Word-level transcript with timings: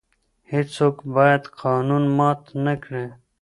هیڅوک 0.51 0.95
باید 1.15 1.43
قانون 1.61 2.03
مات 2.17 2.41
نه 2.65 2.73
کړي. 2.83 3.05